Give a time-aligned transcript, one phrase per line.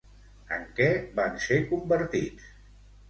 [0.55, 0.87] En què
[1.21, 2.49] van ser convertits?